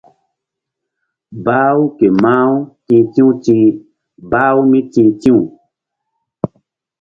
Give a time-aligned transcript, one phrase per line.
[1.45, 2.55] Bah-u ke mah-u
[2.85, 3.65] ti̧h ti̧w ti̧h
[4.31, 5.37] bah-u míti̧h ti̧w.